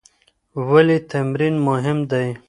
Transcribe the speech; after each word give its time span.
ولې 0.69 0.97
تمرین 1.11 1.55
مهم 1.67 1.97
دی؟ 2.11 2.27